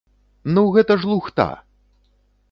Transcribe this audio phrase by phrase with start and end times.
[0.53, 1.47] Ну гэта ж лухта!